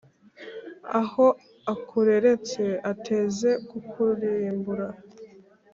ahora 0.99 1.39
akureretse, 1.73 2.63
ateze 2.91 3.49
kukurimbura 3.69 4.87